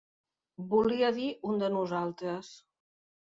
[0.71, 2.51] Volia dir un de nosaltres.